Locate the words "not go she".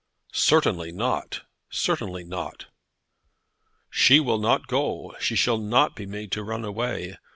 4.39-5.35